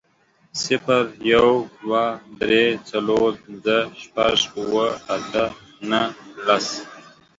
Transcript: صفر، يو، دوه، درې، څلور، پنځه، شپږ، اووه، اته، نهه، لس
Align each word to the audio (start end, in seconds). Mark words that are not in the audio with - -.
صفر، 0.63 1.03
يو، 1.33 1.49
دوه، 1.81 2.03
درې، 2.41 2.63
څلور، 2.89 3.29
پنځه، 3.43 3.77
شپږ، 4.01 4.37
اووه، 4.59 4.87
اته، 5.15 5.45
نهه، 5.89 6.05
لس 6.45 6.67